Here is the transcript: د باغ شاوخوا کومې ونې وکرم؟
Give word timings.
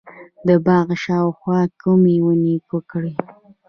د 0.47 0.49
باغ 0.65 0.87
شاوخوا 1.03 1.59
کومې 1.81 2.15
ونې 2.25 2.55
وکرم؟ 2.71 3.15